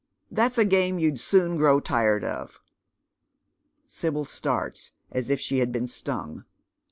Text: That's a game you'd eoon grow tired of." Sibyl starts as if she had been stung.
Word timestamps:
That's 0.31 0.57
a 0.57 0.65
game 0.65 0.97
you'd 0.97 1.17
eoon 1.17 1.57
grow 1.57 1.79
tired 1.79 2.23
of." 2.25 2.59
Sibyl 3.85 4.25
starts 4.25 4.93
as 5.11 5.29
if 5.29 5.39
she 5.39 5.59
had 5.59 5.71
been 5.71 5.85
stung. 5.85 6.43